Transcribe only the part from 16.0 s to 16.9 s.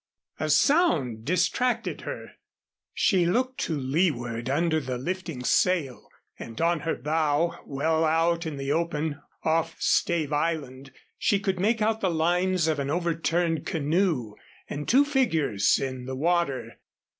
the water.